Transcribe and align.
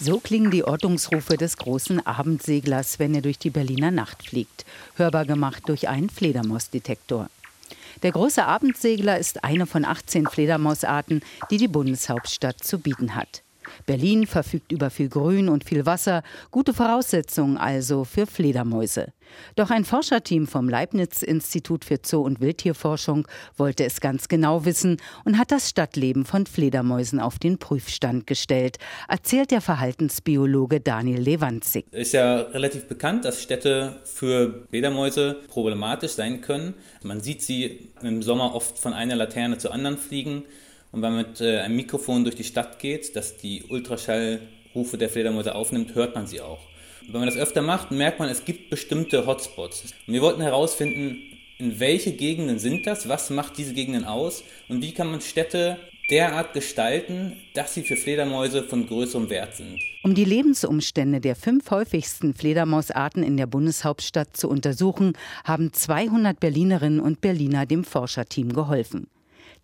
So 0.00 0.18
klingen 0.18 0.50
die 0.50 0.64
Ortungsrufe 0.64 1.36
des 1.36 1.56
großen 1.56 2.04
Abendseglers, 2.04 2.98
wenn 2.98 3.14
er 3.14 3.22
durch 3.22 3.38
die 3.38 3.50
Berliner 3.50 3.92
Nacht 3.92 4.26
fliegt, 4.26 4.64
hörbar 4.96 5.24
gemacht 5.24 5.62
durch 5.66 5.88
einen 5.88 6.10
Fledermausdetektor. 6.10 7.30
Der 8.02 8.10
große 8.10 8.44
Abendsegler 8.44 9.18
ist 9.18 9.44
eine 9.44 9.66
von 9.66 9.84
18 9.84 10.26
Fledermausarten, 10.26 11.22
die 11.50 11.58
die 11.58 11.68
Bundeshauptstadt 11.68 12.62
zu 12.62 12.80
bieten 12.80 13.14
hat. 13.14 13.43
Berlin 13.86 14.26
verfügt 14.26 14.72
über 14.72 14.90
viel 14.90 15.08
Grün 15.08 15.48
und 15.48 15.64
viel 15.64 15.86
Wasser, 15.86 16.22
gute 16.50 16.74
Voraussetzungen 16.74 17.56
also 17.56 18.04
für 18.04 18.26
Fledermäuse. 18.26 19.12
Doch 19.56 19.70
ein 19.70 19.84
Forscherteam 19.84 20.46
vom 20.46 20.68
Leibniz-Institut 20.68 21.84
für 21.84 21.98
Zoo- 22.04 22.22
und 22.22 22.40
Wildtierforschung 22.40 23.26
wollte 23.56 23.84
es 23.84 24.00
ganz 24.00 24.28
genau 24.28 24.64
wissen 24.64 24.98
und 25.24 25.38
hat 25.38 25.50
das 25.50 25.70
Stadtleben 25.70 26.24
von 26.24 26.46
Fledermäusen 26.46 27.20
auf 27.20 27.38
den 27.38 27.58
Prüfstand 27.58 28.26
gestellt, 28.26 28.78
erzählt 29.08 29.50
der 29.50 29.60
Verhaltensbiologe 29.60 30.80
Daniel 30.80 31.20
Lewandzig. 31.20 31.86
Es 31.90 32.08
ist 32.08 32.12
ja 32.12 32.36
relativ 32.36 32.86
bekannt, 32.86 33.24
dass 33.24 33.42
Städte 33.42 34.00
für 34.04 34.66
Fledermäuse 34.70 35.36
problematisch 35.48 36.12
sein 36.12 36.40
können. 36.40 36.74
Man 37.02 37.20
sieht 37.20 37.42
sie 37.42 37.90
im 38.02 38.22
Sommer 38.22 38.54
oft 38.54 38.78
von 38.78 38.92
einer 38.92 39.16
Laterne 39.16 39.58
zur 39.58 39.72
anderen 39.72 39.98
fliegen. 39.98 40.44
Und 40.94 41.02
wenn 41.02 41.12
man 41.12 41.26
mit 41.26 41.40
äh, 41.40 41.58
einem 41.58 41.74
Mikrofon 41.74 42.22
durch 42.22 42.36
die 42.36 42.44
Stadt 42.44 42.78
geht, 42.78 43.16
das 43.16 43.36
die 43.36 43.64
Ultraschallrufe 43.68 44.96
der 44.96 45.08
Fledermäuse 45.08 45.52
aufnimmt, 45.52 45.96
hört 45.96 46.14
man 46.14 46.28
sie 46.28 46.40
auch. 46.40 46.60
Und 47.00 47.12
wenn 47.12 47.20
man 47.20 47.28
das 47.28 47.36
öfter 47.36 47.62
macht, 47.62 47.90
merkt 47.90 48.20
man, 48.20 48.28
es 48.28 48.44
gibt 48.44 48.70
bestimmte 48.70 49.26
Hotspots. 49.26 49.92
Und 50.06 50.14
wir 50.14 50.22
wollten 50.22 50.40
herausfinden, 50.40 51.18
in 51.58 51.80
welche 51.80 52.12
Gegenden 52.12 52.60
sind 52.60 52.86
das, 52.86 53.08
was 53.08 53.30
macht 53.30 53.58
diese 53.58 53.74
Gegenden 53.74 54.04
aus 54.04 54.44
und 54.68 54.82
wie 54.82 54.94
kann 54.94 55.10
man 55.10 55.20
Städte 55.20 55.78
derart 56.10 56.52
gestalten, 56.52 57.40
dass 57.54 57.74
sie 57.74 57.82
für 57.82 57.96
Fledermäuse 57.96 58.62
von 58.62 58.86
größerem 58.86 59.30
Wert 59.30 59.56
sind. 59.56 59.80
Um 60.04 60.14
die 60.14 60.24
Lebensumstände 60.24 61.20
der 61.20 61.34
fünf 61.34 61.72
häufigsten 61.72 62.34
Fledermausarten 62.34 63.24
in 63.24 63.36
der 63.36 63.46
Bundeshauptstadt 63.46 64.36
zu 64.36 64.48
untersuchen, 64.48 65.14
haben 65.42 65.72
200 65.72 66.38
Berlinerinnen 66.38 67.00
und 67.00 67.20
Berliner 67.20 67.66
dem 67.66 67.82
Forscherteam 67.82 68.52
geholfen. 68.52 69.08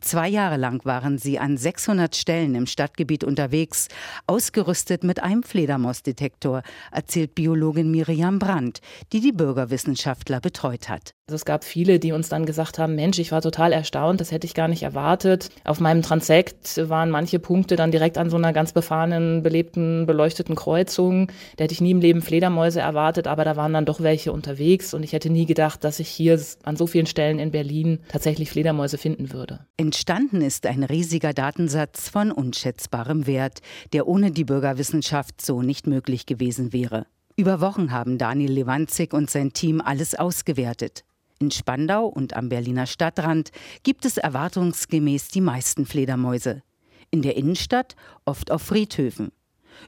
Zwei 0.00 0.28
Jahre 0.28 0.56
lang 0.56 0.84
waren 0.84 1.18
sie 1.18 1.38
an 1.38 1.56
600 1.56 2.16
Stellen 2.16 2.54
im 2.54 2.66
Stadtgebiet 2.66 3.22
unterwegs, 3.22 3.88
ausgerüstet 4.26 5.04
mit 5.04 5.22
einem 5.22 5.42
Fledermausdetektor, 5.42 6.62
erzählt 6.90 7.34
Biologin 7.34 7.90
Miriam 7.90 8.38
Brandt, 8.38 8.80
die 9.12 9.20
die 9.20 9.32
Bürgerwissenschaftler 9.32 10.40
betreut 10.40 10.88
hat. 10.88 11.14
Also 11.30 11.36
es 11.36 11.44
gab 11.44 11.62
viele, 11.62 12.00
die 12.00 12.10
uns 12.10 12.28
dann 12.28 12.44
gesagt 12.44 12.80
haben, 12.80 12.96
Mensch, 12.96 13.20
ich 13.20 13.30
war 13.30 13.40
total 13.40 13.72
erstaunt, 13.72 14.20
das 14.20 14.32
hätte 14.32 14.48
ich 14.48 14.54
gar 14.54 14.66
nicht 14.66 14.82
erwartet. 14.82 15.48
Auf 15.62 15.78
meinem 15.78 16.02
Transekt 16.02 16.76
waren 16.88 17.08
manche 17.08 17.38
Punkte 17.38 17.76
dann 17.76 17.92
direkt 17.92 18.18
an 18.18 18.30
so 18.30 18.36
einer 18.36 18.52
ganz 18.52 18.72
befahrenen, 18.72 19.44
belebten, 19.44 20.06
beleuchteten 20.06 20.56
Kreuzung. 20.56 21.30
Da 21.56 21.62
hätte 21.62 21.72
ich 21.72 21.80
nie 21.80 21.92
im 21.92 22.00
Leben 22.00 22.20
Fledermäuse 22.20 22.80
erwartet, 22.80 23.28
aber 23.28 23.44
da 23.44 23.54
waren 23.54 23.72
dann 23.72 23.84
doch 23.84 24.00
welche 24.00 24.32
unterwegs 24.32 24.92
und 24.92 25.04
ich 25.04 25.12
hätte 25.12 25.30
nie 25.30 25.46
gedacht, 25.46 25.84
dass 25.84 26.00
ich 26.00 26.08
hier 26.08 26.36
an 26.64 26.74
so 26.74 26.88
vielen 26.88 27.06
Stellen 27.06 27.38
in 27.38 27.52
Berlin 27.52 28.00
tatsächlich 28.08 28.50
Fledermäuse 28.50 28.98
finden 28.98 29.32
würde. 29.32 29.60
Entstanden 29.76 30.42
ist 30.42 30.66
ein 30.66 30.82
riesiger 30.82 31.32
Datensatz 31.32 32.08
von 32.08 32.32
unschätzbarem 32.32 33.28
Wert, 33.28 33.60
der 33.92 34.08
ohne 34.08 34.32
die 34.32 34.42
Bürgerwissenschaft 34.44 35.40
so 35.40 35.62
nicht 35.62 35.86
möglich 35.86 36.26
gewesen 36.26 36.72
wäre. 36.72 37.06
Über 37.36 37.60
Wochen 37.60 37.92
haben 37.92 38.18
Daniel 38.18 38.50
Lewandzig 38.50 39.14
und 39.14 39.30
sein 39.30 39.52
Team 39.52 39.80
alles 39.80 40.16
ausgewertet. 40.16 41.04
In 41.42 41.50
Spandau 41.50 42.04
und 42.04 42.36
am 42.36 42.50
Berliner 42.50 42.86
Stadtrand 42.86 43.50
gibt 43.82 44.04
es 44.04 44.18
erwartungsgemäß 44.18 45.28
die 45.28 45.40
meisten 45.40 45.86
Fledermäuse. 45.86 46.62
In 47.10 47.22
der 47.22 47.34
Innenstadt 47.38 47.96
oft 48.26 48.50
auf 48.50 48.60
Friedhöfen. 48.60 49.32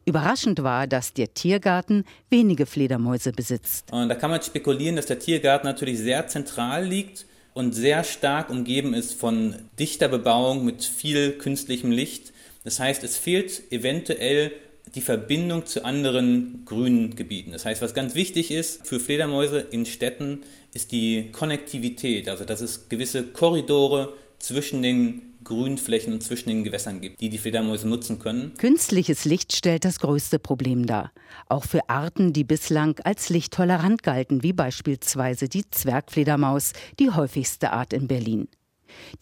Überraschend 0.06 0.62
war, 0.62 0.86
dass 0.86 1.12
der 1.12 1.34
Tiergarten 1.34 2.04
wenige 2.30 2.64
Fledermäuse 2.64 3.32
besitzt. 3.32 3.92
Und 3.92 4.08
da 4.08 4.14
kann 4.14 4.30
man 4.30 4.40
spekulieren, 4.40 4.96
dass 4.96 5.04
der 5.04 5.18
Tiergarten 5.18 5.66
natürlich 5.66 5.98
sehr 5.98 6.26
zentral 6.26 6.86
liegt 6.86 7.26
und 7.52 7.72
sehr 7.72 8.02
stark 8.02 8.48
umgeben 8.48 8.94
ist 8.94 9.12
von 9.12 9.56
dichter 9.78 10.08
Bebauung 10.08 10.64
mit 10.64 10.82
viel 10.82 11.32
künstlichem 11.32 11.90
Licht. 11.90 12.32
Das 12.64 12.80
heißt, 12.80 13.04
es 13.04 13.18
fehlt 13.18 13.70
eventuell 13.70 14.52
die 14.94 15.00
Verbindung 15.00 15.66
zu 15.66 15.84
anderen 15.84 16.62
grünen 16.64 17.16
Gebieten. 17.16 17.52
Das 17.52 17.64
heißt, 17.64 17.80
was 17.82 17.94
ganz 17.94 18.14
wichtig 18.14 18.50
ist 18.50 18.86
für 18.86 19.00
Fledermäuse 19.00 19.60
in 19.70 19.86
Städten, 19.86 20.40
ist 20.74 20.92
die 20.92 21.30
Konnektivität, 21.32 22.28
also 22.28 22.44
dass 22.44 22.60
es 22.60 22.88
gewisse 22.88 23.22
Korridore 23.24 24.12
zwischen 24.38 24.82
den 24.82 25.22
Grünflächen 25.44 26.12
und 26.12 26.22
zwischen 26.22 26.50
den 26.50 26.64
Gewässern 26.64 27.00
gibt, 27.00 27.20
die 27.20 27.28
die 27.28 27.38
Fledermäuse 27.38 27.88
nutzen 27.88 28.18
können. 28.18 28.52
Künstliches 28.58 29.24
Licht 29.24 29.56
stellt 29.56 29.84
das 29.84 29.98
größte 29.98 30.38
Problem 30.38 30.86
dar. 30.86 31.10
Auch 31.48 31.64
für 31.64 31.88
Arten, 31.88 32.32
die 32.32 32.44
bislang 32.44 33.00
als 33.04 33.28
lichttolerant 33.28 34.02
galten, 34.02 34.42
wie 34.42 34.52
beispielsweise 34.52 35.48
die 35.48 35.68
Zwergfledermaus, 35.68 36.72
die 37.00 37.10
häufigste 37.10 37.72
Art 37.72 37.92
in 37.92 38.06
Berlin. 38.06 38.48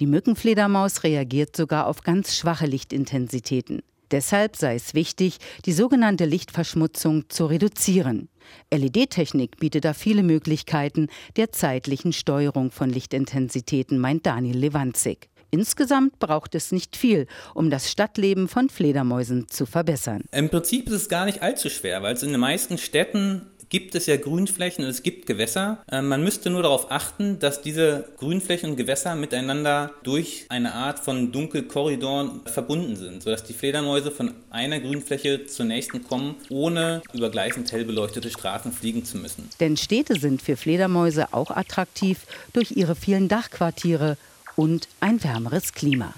Die 0.01 0.07
Mückenfledermaus 0.07 1.05
reagiert 1.05 1.57
sogar 1.57 1.87
auf 1.87 2.03
ganz 2.03 2.37
schwache 2.37 2.67
Lichtintensitäten. 2.67 3.83
Deshalb 4.11 4.57
sei 4.57 4.75
es 4.75 4.95
wichtig, 4.95 5.39
die 5.67 5.73
sogenannte 5.73 6.25
Lichtverschmutzung 6.25 7.29
zu 7.29 7.47
reduzieren. 7.47 8.29
LED-Technik 8.73 9.59
bietet 9.59 9.85
da 9.85 9.95
viele 9.95 10.23
Möglichkeiten 10.23 11.09
der 11.37 11.53
zeitlichen 11.53 12.13
Steuerung 12.13 12.71
von 12.71 12.91
Lichtintensitäten, 12.91 13.99
meint 13.99 14.27
Daniel 14.27 14.59
Lewandzig. 14.59 15.29
Insgesamt 15.53 16.19
braucht 16.21 16.55
es 16.55 16.71
nicht 16.71 16.97
viel, 16.97 17.27
um 17.55 17.71
das 17.71 17.91
Stadtleben 17.91 18.47
von 18.47 18.69
Fledermäusen 18.69 19.49
zu 19.49 19.67
verbessern. 19.67 20.23
Im 20.31 20.49
Prinzip 20.49 20.87
ist 20.89 20.95
es 20.95 21.09
gar 21.09 21.27
nicht 21.27 21.43
allzu 21.43 21.69
schwer, 21.69 22.03
weil 22.03 22.15
es 22.15 22.23
in 22.23 22.31
den 22.31 22.41
meisten 22.41 22.79
Städten 22.79 23.47
gibt 23.71 23.95
es 23.95 24.07
ja 24.07 24.17
Grünflächen 24.17 24.85
und 24.85 24.91
es 24.91 25.03
gibt 25.03 25.27
Gewässer. 25.27 25.79
Ähm, 25.91 26.09
man 26.09 26.23
müsste 26.23 26.51
nur 26.51 26.63
darauf 26.63 26.91
achten, 26.91 27.39
dass 27.39 27.63
diese 27.63 28.05
Grünflächen 28.19 28.71
und 28.71 28.77
Gewässer 28.77 29.15
miteinander 29.15 29.93
durch 30.03 30.45
eine 30.49 30.75
Art 30.75 30.99
von 30.99 31.33
Dunkelkorridoren 31.33 32.43
verbunden 32.45 32.97
sind, 32.97 33.23
sodass 33.23 33.45
die 33.45 33.55
Fledermäuse 33.55 34.11
von 34.11 34.35
einer 34.51 34.81
Grünfläche 34.81 35.47
zur 35.47 35.67
nächsten 35.67 36.05
kommen, 36.05 36.35
ohne 36.51 37.03
über 37.15 37.31
gleichend 37.31 37.73
hell 37.73 37.85
beleuchtete 37.85 38.31
Straßen 38.31 38.73
fliegen 38.73 39.05
zu 39.05 39.17
müssen. 39.17 39.49
Denn 39.61 39.77
Städte 39.77 40.19
sind 40.19 40.43
für 40.43 40.57
Fledermäuse 40.57 41.33
auch 41.33 41.51
attraktiv 41.51 42.27
durch 42.53 42.73
ihre 42.73 42.97
vielen 42.97 43.29
Dachquartiere 43.29 44.19
und 44.57 44.89
ein 45.01 45.23
wärmeres 45.23 45.73
Klima. 45.73 46.13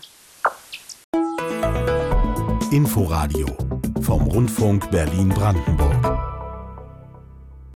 Inforadio 2.71 3.47
vom 4.01 4.23
Rundfunk 4.23 4.91
Berlin-Brandenburg. 4.91 6.32